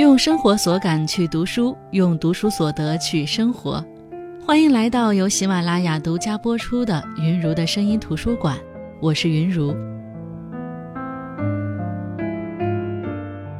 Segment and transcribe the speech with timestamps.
[0.00, 3.84] 用生活所感去读书，用读书所得去生活。
[4.46, 8.56] 欢迎来到由喜马拉雅独家播出的《云如的声音图书馆》，
[8.98, 9.76] 我是云如。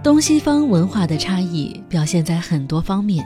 [0.02, 3.22] 东西方文化的差异表现在很多方面，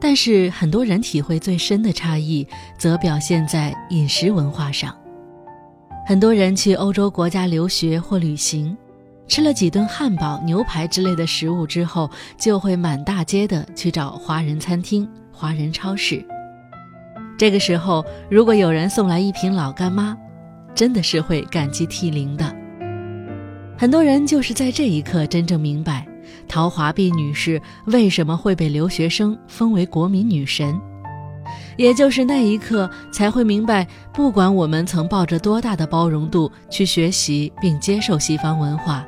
[0.00, 2.44] 但是很多人体会最深的差异，
[2.76, 4.92] 则表现在饮食文化上。
[6.04, 8.76] 很多人去欧洲国家留学或旅行。
[9.28, 16.24] 吃了几顿汉堡、牛排之类的食物之后，就会满大街的去找华人餐厅、华人超市。
[17.36, 20.16] 这个时候，如果有人送来一瓶老干妈，
[20.74, 22.54] 真的是会感激涕零的。
[23.76, 26.06] 很多人就是在这一刻真正明白，
[26.48, 30.80] 陶华碧女士为什么会被留学生封为国民女神，
[31.76, 39.06] 也就是那一刻才会明白，不管我们曾抱着多大的包容度去学习并接受西方文化。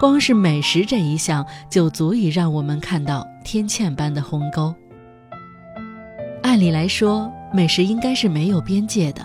[0.00, 4.74] 光是美食这一项就足以让我们看到天堑般的鸿沟。
[6.42, 9.20] 按理来说，美食应该是没有边界的，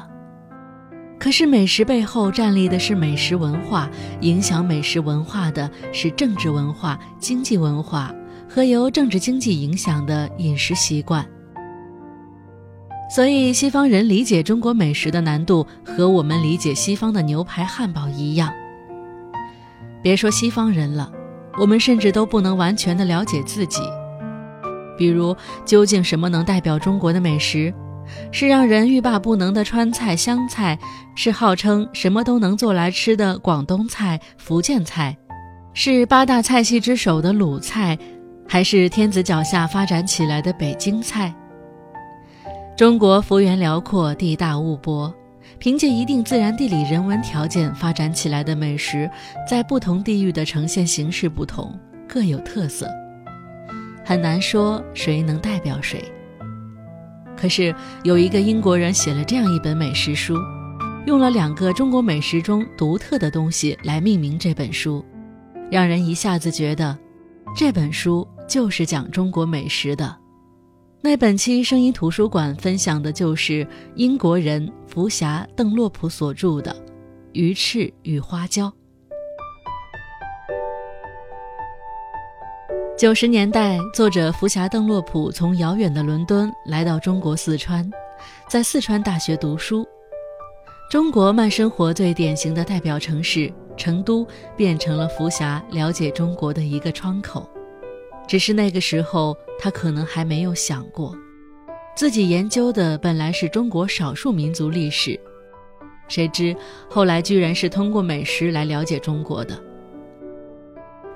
[1.17, 8.13] 可是美食背后站立的是美食文化，影响美食文化的是政治文化、经济文化
[8.49, 11.25] 和由政治经济影响的饮食习惯。
[13.09, 18.51] 所以，西方人理解中国美食的难度和我们理解西方的牛排、汉堡一样。
[20.05, 21.11] 别说西方人了，
[21.57, 23.81] 我们甚至都不能完全的了解自己。
[24.95, 27.73] 比如，究竟什么能代表中国的美食？
[28.31, 30.77] 是让人欲罢不能的川菜、湘菜，
[31.15, 35.17] 是号称什么都能做来吃的广东菜、福建菜，
[35.73, 37.97] 是八大菜系之首的鲁菜，
[38.47, 41.33] 还是天子脚下发展起来的北京菜？
[42.77, 45.11] 中国幅员辽阔，地大物博。
[45.57, 49.09] 凭借一定自然地理人文条件发展起来的美食，
[49.49, 52.89] 在不同地域的呈现形式不同，各有特色，
[54.03, 56.03] 很难说谁能代表谁。
[57.37, 60.35] 可是有一个英国人写了这样一本美食书，
[61.05, 65.03] 用了两个中国美食中独特的东西来命名这本书，
[65.71, 66.97] 让人一下子觉得，
[67.55, 70.15] 这本书就是讲中国美食的。
[71.01, 76.71] 那本期声音图书馆分享的就是英国人福霞·邓洛普所著的
[77.33, 78.67] 《鱼翅与花椒》。
[82.97, 87.87] 九十年代，作者福霞·邓洛普从遥远的伦敦来到中国四川，
[88.49, 89.85] 在四川大学读书。
[90.89, 94.25] 中国慢生活最典型的代表城市成都，
[94.55, 97.47] 变成了福霞了解中国的一个窗口。
[98.27, 101.15] 只是那个时候，他可能还没有想过，
[101.95, 105.19] 自己研究的本来是中国少数民族历史，
[106.07, 106.55] 谁知
[106.89, 109.61] 后来居然是通过美食来了解中国的。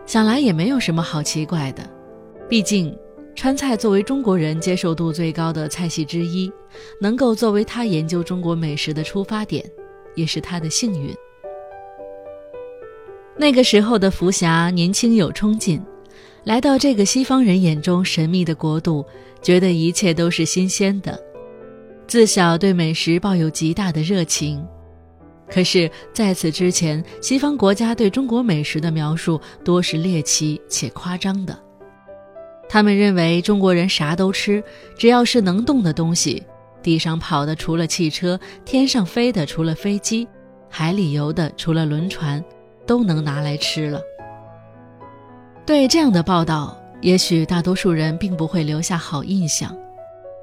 [0.05, 1.87] 想来也没有什么好奇怪的，
[2.47, 2.95] 毕竟
[3.35, 6.51] 川菜作为中国人接受度最高的菜系之一，
[7.01, 9.63] 能够作为他研究中国美食的出发点，
[10.15, 11.13] 也是他的幸运。
[13.35, 15.81] 那个时候的福霞年轻有冲劲。
[16.49, 19.05] 来到这个西方人眼中神秘的国度，
[19.39, 21.15] 觉得一切都是新鲜的，
[22.07, 24.65] 自小对美食抱有极大的热情。
[25.47, 31.55] 可是，在此之前，西方国家对中国美食的描述多是猎奇且夸张的。
[32.67, 34.63] 他们认为中国人啥都吃，
[34.97, 36.41] 只要是能动的东西，
[36.81, 40.27] 地上跑的除了汽车，天上飞的除了飞机，
[40.67, 42.43] 海里游的除了轮船，
[42.87, 44.01] 都能拿来吃了。
[45.69, 49.71] 对这样的报道，也许大多数人并不会留下好印象，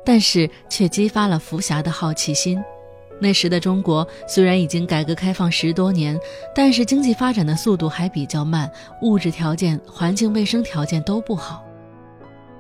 [0.05, 2.63] 但是却激发了福霞的好奇心。
[3.19, 6.17] 那时的中国虽然已经改革开放十多年，
[6.55, 8.71] 但是经济发展的速度还比较慢，
[9.03, 11.65] 物质条件、环境卫生条件都不好。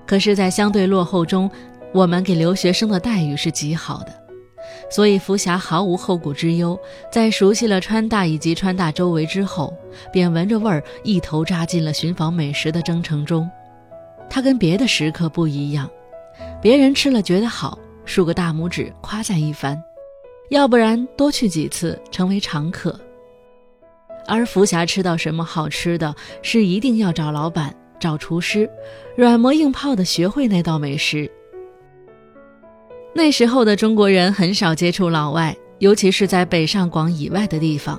[0.05, 1.49] 可是，在相对落后中，
[1.94, 4.25] 我们给留学生的待遇是极好的。
[4.88, 6.79] 所以，福霞毫无后顾之忧，
[7.11, 9.77] 在熟悉了川大以及川大周围之后，
[10.12, 13.50] 便闻着味儿，一头扎进了寻访美食的征程中。
[14.31, 15.91] 他跟别的食客不一样，
[16.62, 19.77] 别人吃了觉得好，竖个大拇指夸赞一番；
[20.50, 22.99] 要不然多去几次，成为常客。
[24.29, 28.69] 而福霞吃到什么好吃的，是一定要找老板、找厨师，
[29.17, 31.31] 软磨硬泡的学会那道美食。
[33.17, 37.99] 那时候的中国人很少接触老外，尤其是在北上广以外的地方，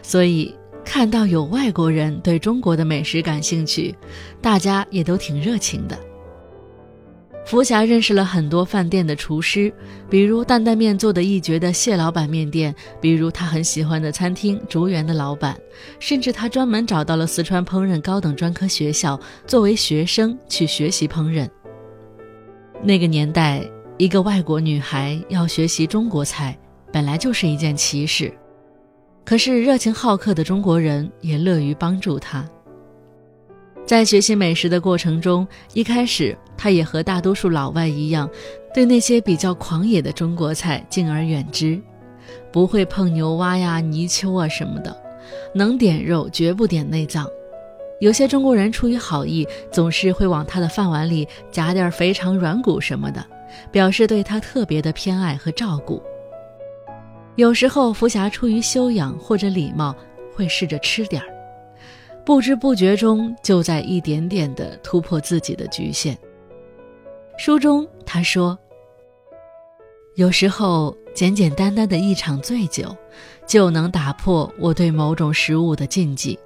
[0.00, 0.54] 所以
[0.84, 3.92] 看到有外国人对中国的美食感兴趣，
[4.40, 5.98] 大家也都挺热情的。
[7.44, 9.72] 福霞认识了很多饭店的厨师，
[10.08, 15.58] 比如担担面做的一绝的谢老板面店，比如他很喜欢的餐厅竹园的老板，
[15.98, 19.18] 甚至他专门找到了四川烹饪高等专科学校，
[19.48, 21.48] 作为学生去学习烹饪。
[22.80, 26.56] 那个年代，一个外国女孩要学习中国菜，
[26.92, 28.32] 本来就是一件奇事，
[29.24, 32.48] 可是热情好客的中国人也乐于帮助她。
[33.84, 38.30] 在学习美食的过程中，一开始他也和大多数老外一样，
[38.72, 41.76] 对那些比较狂野的中国菜敬而远之，
[42.52, 44.96] 不会碰牛蛙呀、泥鳅啊什么的，
[45.52, 47.26] 能点肉绝不点内脏。
[47.98, 53.24] 有些中国人出于好意，总是会往他的饭碗里夹点肥肠、软骨什么的，
[53.70, 56.02] 表示对他特别的偏爱和照顾。
[57.36, 59.94] 有时候福霞出于修养或者礼貌，
[60.34, 61.28] 会试着吃点儿。
[62.24, 66.18] 不知不觉中，就在一点点地突破自己的局限。
[67.38, 68.58] 书中他说
[70.16, 72.94] ：“有时候，简简单单的一场醉酒，
[73.46, 76.38] 就能打破我对某种食物的禁忌。”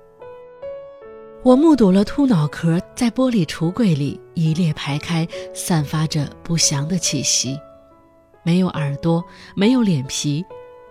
[1.45, 7.59] 我目睹了兔脑壳在玻璃橱柜里一列排开，散发着不祥的气息。
[8.45, 9.25] 没有耳朵，
[9.57, 10.45] 没有脸皮，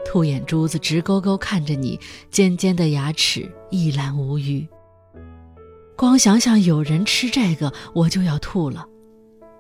[0.04, 1.98] 兔眼珠子直勾勾看着你，
[2.30, 4.68] 尖尖的牙齿一览无余。
[5.96, 8.86] 光想想有人吃这个，我就要吐了。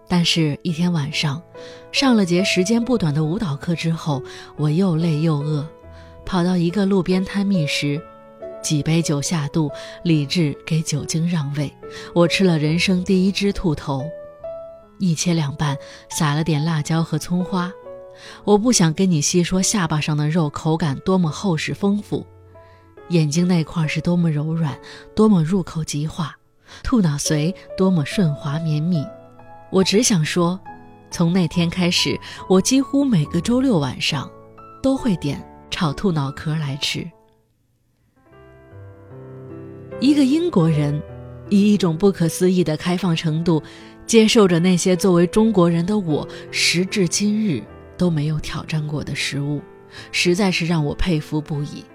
[0.09, 1.41] 但是，一天晚上，
[1.93, 4.21] 上了节时间不短的舞蹈课之后，
[4.57, 5.65] 我又累又饿，
[6.25, 8.01] 跑到一个路边摊觅食，
[8.61, 9.71] 几杯酒下肚，
[10.03, 11.71] 理智给酒精让位。
[12.13, 14.03] 我吃了人生第一只兔头，
[14.99, 15.77] 一切两半，
[16.09, 17.71] 撒了点辣椒和葱花。
[18.43, 22.25] 我不想跟你细说下巴上的肉口感多么厚实丰富。
[23.09, 24.79] 眼睛那块是多么柔软，
[25.15, 26.27] 多么入口即化；
[26.83, 29.05] 兔脑髓多么顺滑绵密。
[29.71, 30.59] 我只想说，
[31.09, 32.17] 从那天开始，
[32.47, 34.29] 我几乎每个周六晚上
[34.81, 37.09] 都会点炒兔脑壳来吃。
[40.01, 40.99] 一个英国人，
[41.47, 43.61] 以一种不可思议的开放程度，
[44.07, 47.61] 接受着那些作为中国人的我时至今日
[47.97, 49.61] 都没有挑战过的食物，
[50.11, 51.85] 实在是让我佩服不已。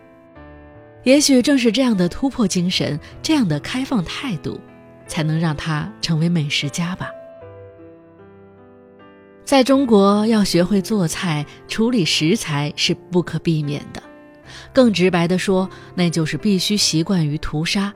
[1.03, 4.61] 也许正是这样的突破精神，这样的开放态度，
[5.09, 7.11] 才能让他成为美食家吧。
[9.45, 14.01] 在中国，要学会做菜、处理食材是不可避免的。
[14.73, 17.93] 更直白地说，那就是必须习惯于屠杀。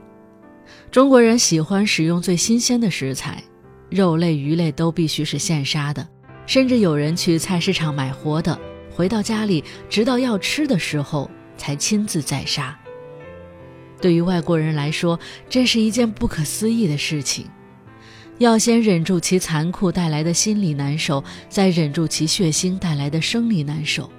[0.90, 3.42] 中国人喜欢使用最新鲜的食材，
[3.88, 6.06] 肉类、鱼类都必须是现杀的，
[6.46, 8.58] 甚至有人去菜市场买活的，
[8.90, 12.76] 回到家里，直到要吃的时候才亲自宰杀。
[14.00, 15.18] 对于外国人来说，
[15.48, 17.46] 这是一件不可思议的事情。
[18.38, 24.10] 要先忍住其残酷带来的心理难受，再忍住其血腥带来的生理难受，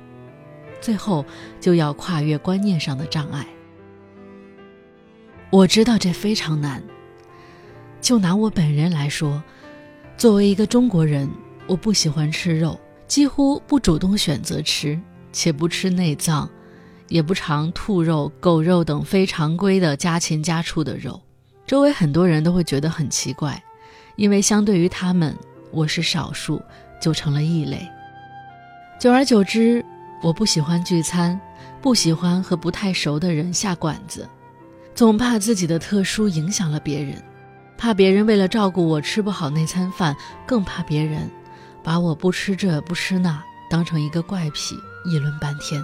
[0.82, 1.24] 最后
[1.60, 3.46] 就要跨越观念上的障碍。
[5.50, 6.84] 我知道这非常难。
[8.02, 9.42] 就拿我本人来说，
[10.18, 11.30] 作为一个中国人，
[11.68, 15.00] 我不喜欢吃肉，几乎不主动选择吃，
[15.32, 16.50] 且不吃内脏。
[17.08, 21.22] 也不尝兔肉、狗肉等非常规的家禽家畜的肉，
[21.68, 23.62] 周围很多人都会觉得很奇怪，
[24.16, 25.36] 因为相对于他们，
[25.72, 26.62] 我是少数，
[27.02, 27.86] 就成了异类。
[28.98, 29.84] 久而久之，
[30.22, 31.40] 我不喜欢聚餐，
[31.82, 34.30] 不喜欢和不太熟的人下馆子，
[34.94, 37.22] 总怕自己的特殊影响了别人，
[37.76, 41.28] 怕别人为了照顾我吃不好那餐饭，更怕别人
[41.84, 44.76] 把我不吃这不吃那当成一个怪癖，
[45.06, 45.84] 议论半天。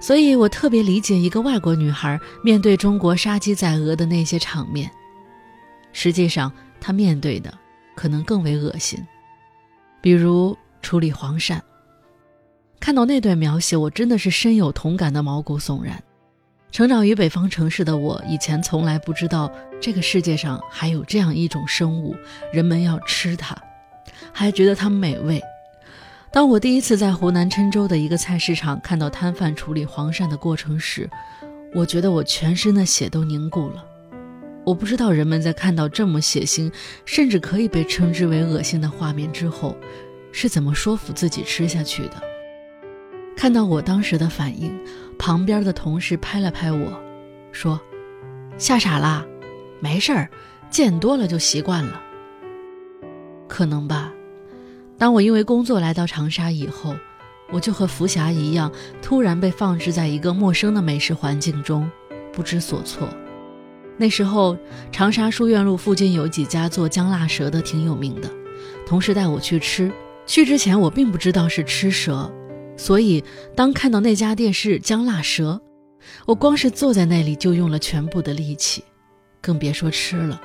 [0.00, 4.90] 所以我特别理解一个外国女孩面对中国杀鸡宰鹅的那些场面。
[5.92, 6.50] 实际上，
[6.80, 7.52] 她面对的
[7.94, 8.98] 可能更为恶心，
[10.00, 11.60] 比如处理黄鳝。
[12.84, 16.04] 看到那段描写，我真的是深有同感的毛骨悚然。
[16.70, 19.50] 成长于北方城市的我，以前从来不知道
[19.80, 22.14] 这个世界上还有这样一种生物，
[22.52, 23.56] 人们要吃它，
[24.30, 25.40] 还觉得它美味。
[26.30, 31.08] 当我第一次在湖南郴州的一个菜市场看到摊贩处理黄鳝的过程时，
[31.72, 33.82] 我觉得我全身的血都凝固了。
[34.62, 36.70] 我不知道人们在看到这么血腥，
[37.06, 39.74] 甚至可以被称之为恶心的画面之后，
[40.32, 42.33] 是怎么说服自己吃下去的。
[43.44, 44.74] 看到我当时的反应，
[45.18, 46.98] 旁边的同事拍了拍我，
[47.52, 47.78] 说
[48.56, 49.22] ：“吓傻啦？
[49.80, 50.30] 没事儿，
[50.70, 52.00] 见多了就习惯了。
[53.46, 54.10] 可能吧。”
[54.96, 56.96] 当我因为工作来到长沙以后，
[57.52, 58.72] 我就和福霞一样，
[59.02, 61.86] 突然被放置在一个陌生的美食环境中，
[62.32, 63.06] 不知所措。
[63.98, 64.56] 那时候
[64.90, 68.30] 长沙书院路附近有几家做姜辣蛇的挺有名的，
[68.86, 69.92] 同事带我去吃。
[70.24, 72.32] 去之前我并不知道是吃蛇，
[72.76, 73.22] 所以
[73.54, 75.60] 当看到那家店是姜辣蛇，
[76.26, 78.82] 我光是坐在那里就用了全部的力气，
[79.40, 80.40] 更别说吃了。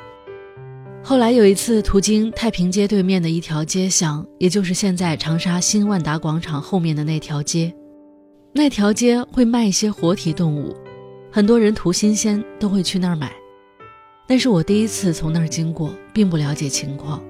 [1.01, 7.74] 后来有一次途经太平街对面的一条街巷，也就是现在长沙新万达广场后面的那条街，
[8.53, 10.75] 那条街会卖一些活体动物，
[11.31, 13.33] 很多人图新鲜都会去那儿买。
[14.27, 17.24] 那是我第一次从那儿经过，并不了解情况。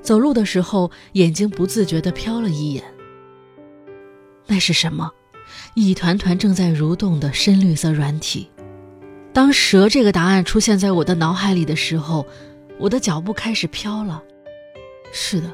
[0.00, 2.82] 走路的时候，眼睛不自觉地瞟了一眼。
[4.52, 5.10] 那是什么？
[5.72, 8.50] 一团团正在蠕动的深绿色软体。
[9.32, 12.26] 当“蛇”这个答案出现在我的脑海里的时候，
[12.78, 14.22] 我的脚步开始飘了。
[15.10, 15.50] 是的，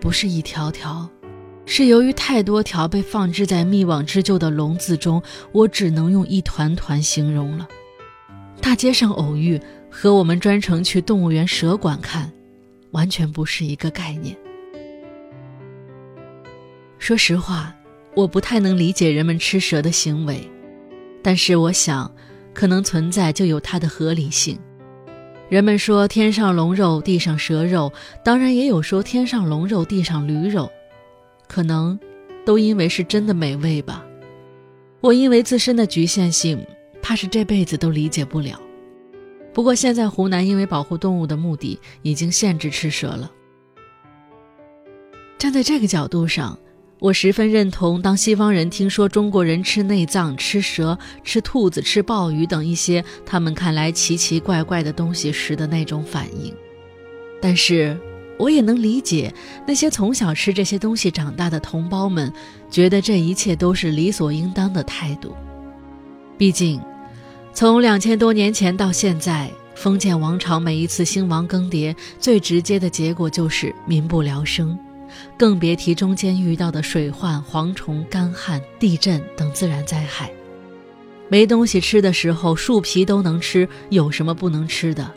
[0.00, 1.06] 不是一条条，
[1.66, 7.68] 是由于太多条被放置在密网织就的笼子中，我只能用一团团形容了。
[8.62, 12.32] 大街上偶遇，和我们专程去动物园蛇馆看，
[12.92, 14.34] 完全不是一个概念。
[17.06, 17.72] 说实话，
[18.16, 20.40] 我不太能理解人们吃蛇的行为，
[21.22, 22.12] 但是我想，
[22.52, 24.58] 可能存在就有它的合理性。
[25.48, 27.92] 人们说天上龙肉，地上蛇肉，
[28.24, 30.68] 当然也有说天上龙肉，地上驴肉，
[31.46, 31.96] 可能
[32.44, 34.04] 都因为是真的美味吧。
[35.00, 36.60] 我因为自身的局限性。
[37.00, 38.60] 怕是这辈子都理解不了。
[39.54, 43.30] 不过现在湖南因为保护动物的目的，已经限制吃蛇了。
[45.38, 46.58] 站在这个角度上，
[47.06, 56.52] 我十分认同，当西方人听说中国人吃内脏、吃蛇、吃兔子、吃鲍鱼等一些他们看来奇奇怪怪的东西时的那种反应。
[57.40, 57.96] 但是，
[58.36, 59.32] 我也能理解
[59.68, 62.32] 那些从小吃这些东西长大的同胞们，
[62.68, 65.32] 觉得这一切都是理所应当的态度。
[66.36, 66.80] 毕竟。
[67.54, 74.76] 从两千多年前到现在，封建王朝每一次兴亡更迭，最直接的结果就是民不聊生，
[75.36, 80.30] 更别提中间遇到的水患、蝗虫、干旱、地震等自然灾害。
[81.28, 85.10] 没东西吃的时候，树皮都能吃，有什么不能吃的？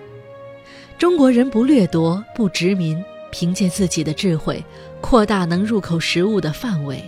[0.98, 3.02] 中国人不掠夺，不殖民，
[3.32, 4.64] 凭借自己的智慧，
[5.02, 7.04] 扩大能入口食物的范围，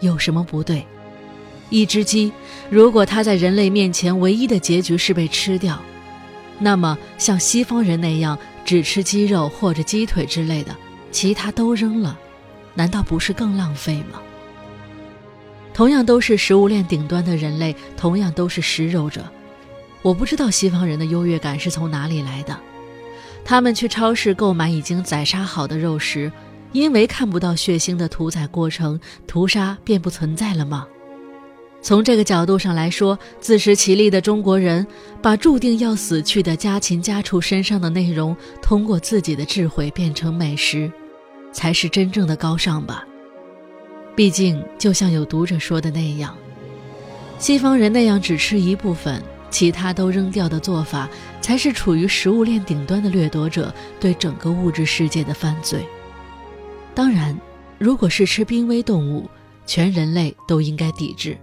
[0.00, 0.84] 有什么不对？
[1.70, 2.30] 一只鸡，
[2.68, 5.80] 如果它在人类面前唯一的结局是被吃掉，
[6.58, 10.76] 那么像西方人那样只吃鸡肉或者鸡腿之类的，
[11.12, 12.18] 其他都扔了，
[12.74, 14.20] 难道不是更浪费吗？
[15.74, 19.24] 同样都是食物链顶端的人类，同样都是食肉者，
[20.02, 22.58] 我不知道西方人的优越感是从哪里来的。
[23.44, 26.30] 他们去超市购买已经宰杀好的肉食，
[26.72, 30.86] 因为看不到血腥的屠宰过程，屠杀便不存在了吗？
[31.80, 34.86] 从这个角度上来说，自食其力的中国人
[35.20, 40.88] 把注定要死去的家禽家畜身上的内容，通过自己的智慧变成美食，
[41.52, 43.04] 才是真正的高尚吧。
[44.16, 46.36] 毕竟，就像有读者说的那样，
[47.38, 51.08] 西方人那样只吃一部分，其他都扔掉的做法，
[51.40, 55.86] 才是处于食物链顶端的掠夺者对整个物质世界的犯罪。
[56.94, 57.38] 当然，
[57.78, 59.28] 如果是吃濒危动物，
[59.64, 61.36] 全人类都应该抵制。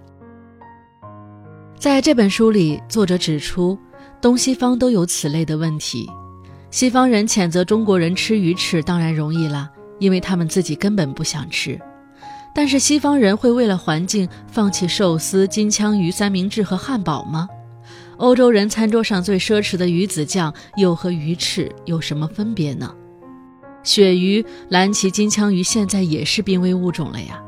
[1.77, 3.77] 在这本书里，作者指出，
[4.21, 6.07] 东西方都有此类的问题。
[6.69, 11.79] 西方人谴责中国人吃鱼翅，当然容易了，因为他们自己根本不想吃。
[12.55, 17.47] 但是西方人会为了环境放弃寿司、金枪鱼三明治和汉堡吗？
[18.17, 22.93] 欧洲人餐桌上最奢侈的鱼子酱，又和鱼翅有什么分别呢？
[23.83, 27.41] 鳕鱼、蓝鳍金枪鱼现在也是濒危物种了呀。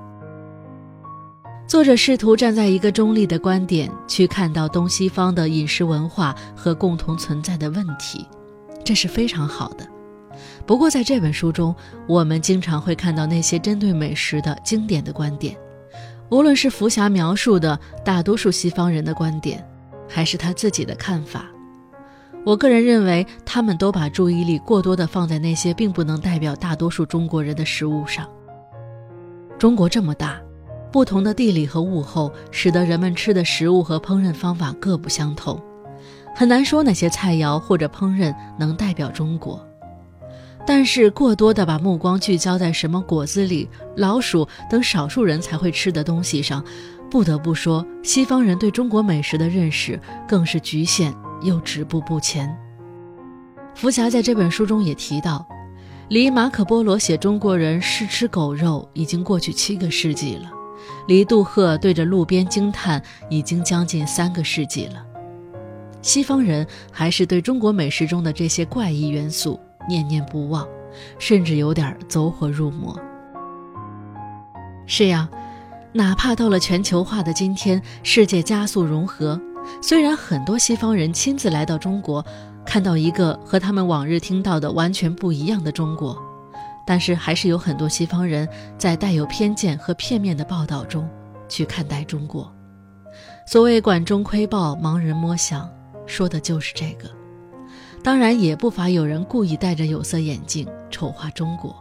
[1.67, 8.25] 作者试图站在一个中立的观点去看到东西方的饮食文化和共同存在的问题，
[8.83, 9.85] 这是非常好的。
[10.71, 11.75] 不过，在这本书中，
[12.07, 15.53] 我们经常会看到那些针对美食的经典的观点，
[16.29, 19.61] 无论是福霞描述的大多数西方人的观点，
[20.07, 21.43] 还是他自己的看法，
[22.45, 28.25] 我个人认为，他们都把注意力过多的放在那些并不能代表大多数中国人的食物上。
[29.59, 30.39] 中国这么大。
[30.89, 35.61] 不同的地理和物候，使得人们吃的食物和烹饪方法各不相同，
[36.33, 39.61] 很难说哪些菜肴或者烹饪能代表中国。
[40.65, 46.63] 但是，过多的把目光聚焦在什么果子里、老鼠等少数人才会吃的东西上，
[47.09, 52.55] 不得不说，西方人对中国美食的认识更是局限又止步不前。
[53.73, 55.45] 福霞在这本书中也提到，
[56.09, 60.51] 离马可·波罗写中国人试吃狗肉已经过去七个世纪了。
[61.07, 65.03] 离杜赫对着路边惊叹已经将近三个世纪了。
[66.01, 70.67] 西方人还是对中国美食中的这些怪异元素念念不忘，
[71.19, 72.97] 甚至有点走火入魔。
[74.85, 75.29] 是呀，
[75.93, 79.39] 哪怕到了全球化的今天，世界加速融合，
[79.81, 82.25] 虽然很多西方人亲自来到中国，
[82.65, 86.17] 看到一个和他们往日听到的完全不一样的中国，
[86.85, 88.47] 但是还是有很多西方人
[88.77, 91.07] 在带有偏见和片面的报道中
[91.47, 92.53] 去看待中国。
[93.45, 95.69] 所谓“管中窥豹，盲人摸象”，
[96.05, 97.09] 说的就是这个。
[98.03, 101.75] 当然，也不乏有人故意戴着有色眼镜丑化中国。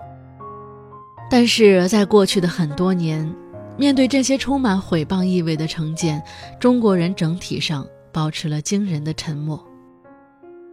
[1.31, 3.33] 但是在过去的很多年，
[3.79, 6.23] 面对这些充满毁谤意味的成见，
[6.59, 9.65] 中国人整体上保持了惊人的沉默。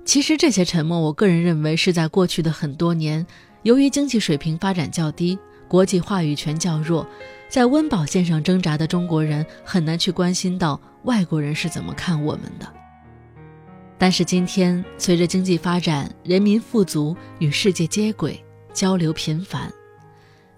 [0.03, 3.25] 其实这些沉默，我个人认为是在过去的很多年，
[3.63, 5.37] 由于经济水平发展较低，
[5.67, 7.07] 国际话语权较弱，
[7.47, 12.67] 在温饱线上挣扎的中国人很难去关心到外国人是怎么看我们的。
[13.97, 18.39] 但是今天，随着经济发展，人民富足，与世界接轨，
[18.71, 19.73] 交流频繁。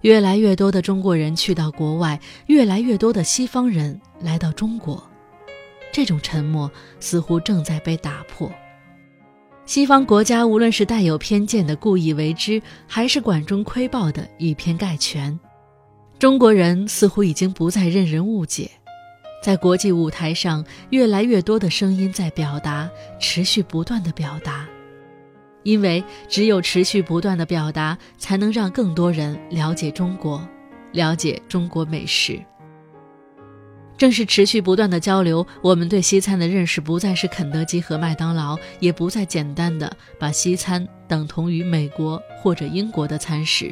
[0.02, 5.02] 越来越多的中国人去到国外，越来越多的西方人来到中国，
[5.92, 6.70] 这种沉默
[7.00, 8.50] 似乎正在被打破。
[9.66, 15.38] 西方国家无论是带有偏见的故意为之，还是管中窥豹的以偏概全，
[16.18, 18.70] 中国人似乎已经不再任人误解。
[19.42, 24.68] 在国际舞台上，越来越多的声音在表达，持续不断的表达。
[25.62, 30.46] 因为只有持续不断的表达，才能让更多人了解中国，
[30.92, 32.40] 了解中国美食。
[33.98, 43.70] 正是持续不断的交流，我们对西餐的认识不再是肯德基和麦当劳，也不再简单的把西餐等同于美国或者英国的餐食。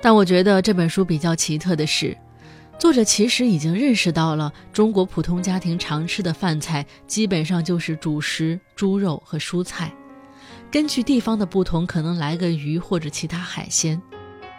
[0.00, 2.16] 但我觉得这本书比较奇特的是，
[2.82, 9.94] 作者其实已经认识到了中国普通家庭常吃的饭菜基本上就是主食、猪肉和蔬菜。
[10.68, 14.02] 根据地方的不同，可能来个鱼或者其他海鲜，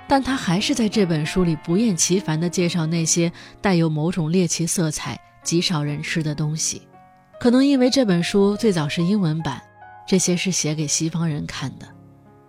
[0.07, 6.83] 但他还是在这本书里不厌其烦地介绍那些带有某种猎奇色彩、极少人吃的东西。
[7.41, 9.61] 可能因为这本书最早是英文版，
[10.07, 11.85] 这些是写给西方人看的。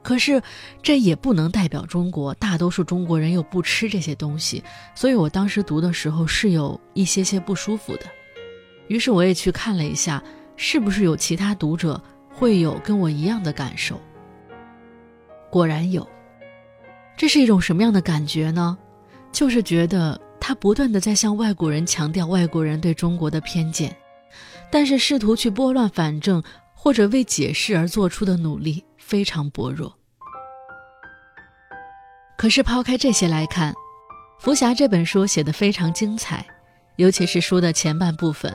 [0.05, 0.41] 可是
[0.81, 4.63] 这也不能代表中国大多数中国人又不吃这些东西，
[4.95, 8.03] 所以我当时读的时候是有一些些不舒服的。
[8.87, 10.23] 于是我也去看了一下，
[10.55, 12.01] 是不是有其他读者。
[12.37, 14.01] 会有跟我一样的感受。
[15.53, 16.05] 果然有，
[17.17, 18.77] 这是一种什么样的感觉呢？
[19.31, 23.97] 就是觉得他不断的在向外国人强调外国人对中国的偏见，
[24.69, 26.43] 但是试图去拨乱反正
[26.75, 29.99] 或者为解释而做出的努力非常薄弱。
[32.37, 33.73] 可是抛开这些来看，
[34.39, 36.45] 《福霞》这本书写的非常精彩，
[36.97, 38.53] 尤其是书的前半部分。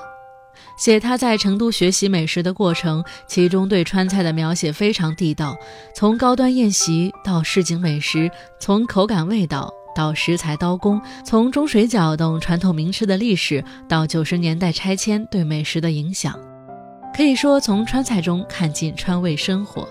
[0.78, 5.56] 写他在成都学习美食的过程，其中对川菜的描写非常地道，
[5.96, 16.38] 从高端宴席到市井美食，从口感味道到食材刀工，从中水饺等传统名吃的历史到九十年代拆迁对美食的影响，
[17.16, 19.88] 可以说从川菜中看尽川味生活。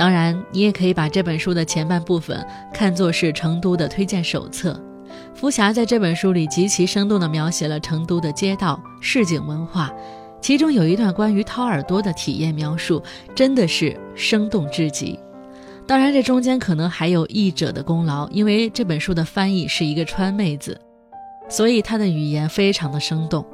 [0.00, 4.82] 当然，你也可以把这本书的前半部分看作是成都的推荐手册。
[5.34, 9.92] 福霞在这本书里极其生动地描写了成都的街道、市井文化，
[10.40, 13.02] 其中有一段关于掏耳朵的体验描述，
[13.34, 15.20] 真的是生动至极。
[15.86, 20.80] 当然，这中间可能还有译者的功劳，因为这本书的翻译是一个川妹子，
[21.46, 23.44] 所以她的语言非常的生动。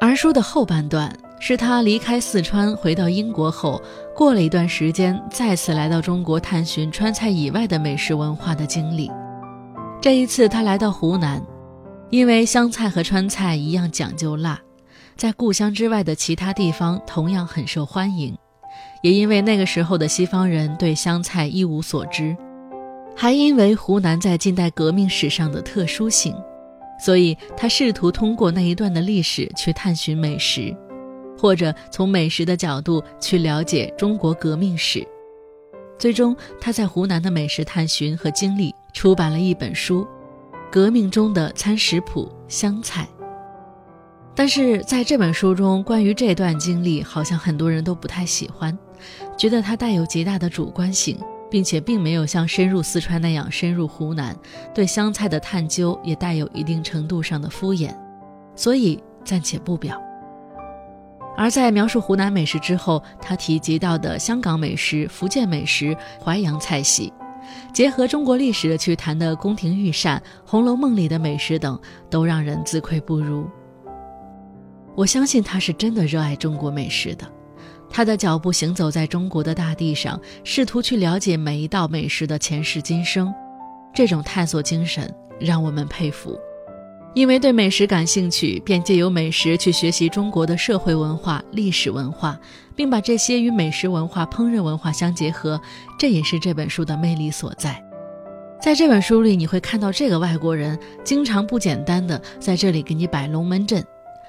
[0.00, 3.80] 而书的后半段是他离开四川回到英国后，
[4.14, 9.10] 过了一段时间再次来到中国探寻川菜以外的美食文化的经历。
[10.00, 11.42] 这一次，他来到湖南，
[12.10, 14.58] 因为湘菜和川菜一样讲究辣，
[15.16, 18.36] 在故乡之外的其他地方同样很受欢迎。
[19.02, 22.36] 也因为那个时候的西方人对湘菜一无所知，
[23.14, 26.34] 还因为湖南在近代革命史上的特殊性，
[26.98, 30.74] 所以他试图通过那一段的历史去探寻美食，
[31.38, 35.06] 或者从美食的角度去了解中国革命史。
[35.98, 38.74] 最终，他在湖南的美食探寻和经历。
[38.92, 40.04] 出版了一本书，
[40.72, 43.06] 《革命中的餐食谱：湘菜》。
[44.34, 48.76] 但是在这本书中，关于这段经历，好像很多人都不太喜欢，
[49.36, 51.18] 觉得它带有极大的主观性，
[51.50, 54.34] 并且并没有像深入四川那样深入湖南，
[54.74, 57.94] 对湘菜的探究也带有一定程度上的敷衍，
[58.54, 60.00] 所以暂且不表。
[61.36, 67.12] 而在描述湖南美食之后，他提及到的香港美食、福建美食、淮扬菜系。
[67.72, 71.78] 结合中国历史去谈的宫廷御膳、《红楼梦》里的美食等，
[72.10, 73.48] 都让人自愧不如。
[74.96, 77.30] 我相信他是真的热爱中国美食的。
[77.88, 83.32] 他的脚步行走在中国的大地上，试图去了解每一道美食的前世今生，
[83.94, 86.36] 这种探索精神让我们佩服。
[87.16, 92.38] 因为对美食感兴趣，便借由美食去学习中国的社会文化、历史文化，
[92.74, 95.58] 并把这些与美食文化、烹饪文化相结合，
[95.98, 97.82] 这也是这本书的魅力所在。
[98.60, 103.82] 在这本书里，你会看到这个外国人经常不简单的在这里给你摆龙门阵，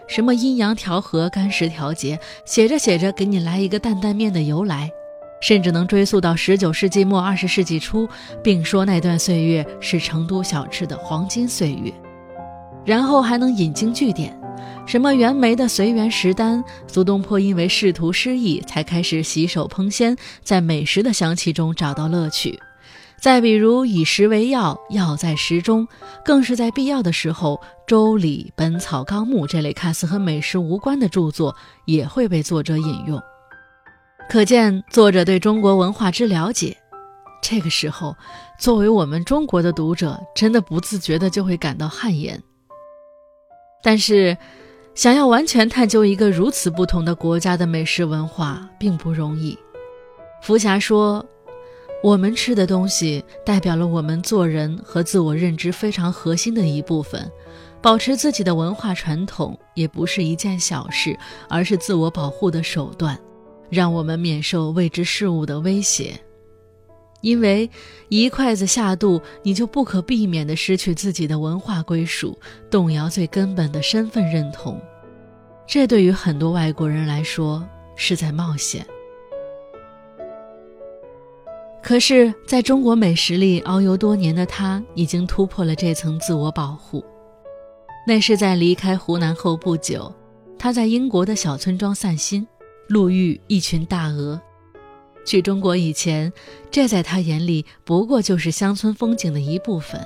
[0.07, 4.89] 什么阴阳调和、干湿调节，写着写着给你来一个担担面的由来，
[5.41, 8.07] 甚至能追溯到十九世纪末二十世纪初，
[8.41, 11.93] 并说那段岁月是成都小吃的黄金岁月。
[12.87, 14.33] 然后还能引经据典，
[14.85, 22.57] 什么袁枚的随园食单，苏东坡因为仕途失意才开始洗手烹鲜，在美食的香气中找到乐趣。
[23.19, 25.85] 再比如以食为药，药在食中，
[26.23, 33.21] 更是在必要的时候，《周礼》《本草纲目》这类看似和美食无关的著作也会被作者引用，
[34.29, 36.77] 可见作者对中国文化之了解。
[37.41, 38.15] 这个时候，
[38.57, 42.41] 作为我们中国的读者，真的不自觉的就会感到汗颜。
[43.81, 44.37] 但是，
[44.95, 49.57] 想要完全探究一个如此不同的国家的美食文化并不容易。
[50.41, 51.25] 福霞说
[52.03, 57.31] ：“我们吃的东西代表了我们做人和自我认知非常核心的一部分。
[57.81, 63.17] 保持自己的文化传统也不是一件小事，而是自我保护的手段，
[63.69, 66.19] 让我们免受未知事物的威胁。”
[67.21, 67.69] 因为
[68.09, 72.37] 一筷子下肚，你就不可避免地失去自己的文化归属，
[72.69, 74.79] 动摇最根本的身份认同。
[75.65, 78.85] 这对于很多外国人来说是在冒险。
[81.83, 87.03] 可是，在中国美食里遨游多年的他，已经突破了这层自我保护。
[88.05, 90.13] 那是在离开湖南后不久，
[90.57, 92.45] 他在英国的小村庄散心，
[92.87, 94.41] 路遇一群大鹅。
[95.27, 96.31] 去中国以前，
[96.71, 100.01] 这在他眼里不过就是乡村风景的一部分。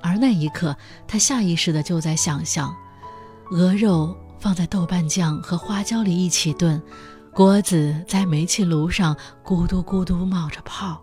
[0.00, 0.76] 而那一刻，
[1.08, 2.72] 他下意识的就在想象：
[3.50, 6.80] 鹅肉放在豆瓣酱和花椒里一起炖，
[7.32, 11.02] 锅子在煤气炉上咕嘟咕嘟冒着泡。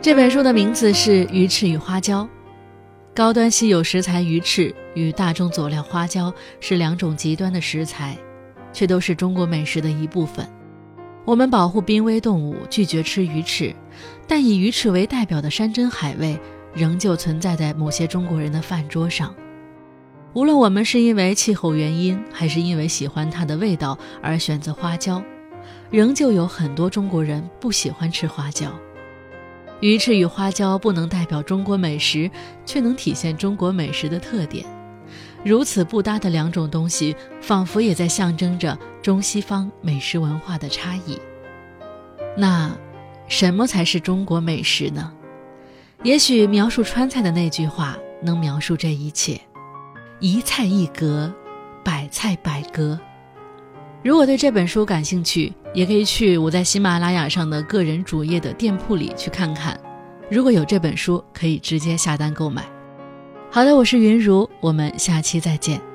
[0.00, 2.22] 这本书的名字是《鱼翅与花椒》，
[3.12, 8.16] 高端稀有食材鱼翅与大众佐料花椒是两种极端的食材。
[8.78, 10.48] 却都是中国美食的一部分。
[11.24, 13.74] 我们保护濒危动物，拒绝吃鱼翅，
[14.28, 16.38] 但以鱼翅为代表的山珍海味
[16.72, 19.34] 仍旧存在在某些中国人的饭桌上。
[20.32, 25.20] 无论我们是因为气候原因，还是因为喜欢它的味道而选择花椒，
[25.90, 28.70] 仍旧有很多中国人不喜欢吃花椒。
[29.80, 32.30] 鱼翅与花椒不能代表中国美食，
[32.64, 34.64] 却能体现中国美食的特点。
[35.44, 41.18] 如此不搭的两种东西，仿佛也在象征着中西方美食文化的差异。
[42.36, 42.70] 那，
[43.28, 45.12] 什么才是中国美食呢？
[46.02, 49.40] 也许描述川菜的那句话能描述这一切：
[50.20, 51.32] 一菜一格，
[51.84, 52.98] 百菜百格。
[54.04, 59.78] 如果对这本书感兴趣，也可以去我在喜马拉雅上的个人主页的店铺里去看看。
[60.30, 62.64] 如果有这本书，可以直接下单购买。
[63.50, 65.87] 好的，我是云如，我们下期再见。